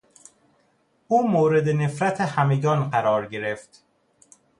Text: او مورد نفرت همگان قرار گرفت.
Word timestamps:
او 1.07 1.27
مورد 1.31 1.69
نفرت 1.69 2.21
همگان 2.21 2.89
قرار 2.89 3.25
گرفت. 3.25 3.83